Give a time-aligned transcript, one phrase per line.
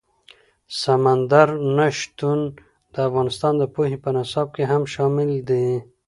[0.81, 1.47] سمندر
[1.77, 2.39] نه شتون
[2.93, 5.65] د افغانستان د پوهنې په نصاب کې هم شامل دي.